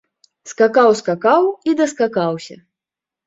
[0.51, 2.57] Скакаў, скакаў і даскакаўся.